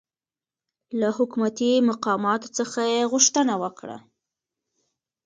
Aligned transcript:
له 0.99 1.09
حکومتي 1.17 1.71
مقاماتو 1.89 2.47
څخه 2.57 2.79
یې 2.93 3.01
غوښتنه 3.11 3.53
وکړه 3.63 3.97